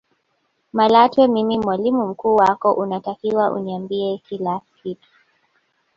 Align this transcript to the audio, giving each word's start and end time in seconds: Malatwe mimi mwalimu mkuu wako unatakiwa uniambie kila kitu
Malatwe 0.73 1.27
mimi 1.27 1.57
mwalimu 1.59 2.07
mkuu 2.07 2.35
wako 2.35 2.73
unatakiwa 2.73 3.51
uniambie 3.51 4.17
kila 4.17 4.59
kitu 4.83 5.09